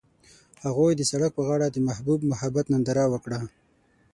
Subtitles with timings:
[0.65, 3.39] هغوی د سړک پر غاړه د محبوب محبت ننداره وکړه.